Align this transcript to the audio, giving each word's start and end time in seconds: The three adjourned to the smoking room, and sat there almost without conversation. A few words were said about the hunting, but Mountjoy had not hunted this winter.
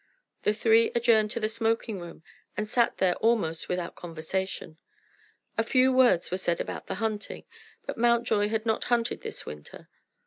The 0.41 0.53
three 0.55 0.91
adjourned 0.95 1.29
to 1.29 1.39
the 1.39 1.47
smoking 1.47 1.99
room, 1.99 2.23
and 2.57 2.67
sat 2.67 2.97
there 2.97 3.13
almost 3.17 3.69
without 3.69 3.93
conversation. 3.93 4.79
A 5.59 5.63
few 5.63 5.93
words 5.93 6.31
were 6.31 6.37
said 6.37 6.59
about 6.59 6.87
the 6.87 6.95
hunting, 6.95 7.45
but 7.85 7.99
Mountjoy 7.99 8.47
had 8.47 8.65
not 8.65 8.85
hunted 8.85 9.21
this 9.21 9.45
winter. 9.45 9.89